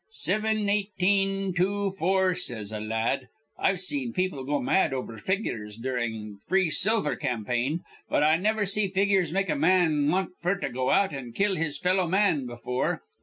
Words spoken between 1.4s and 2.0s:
two,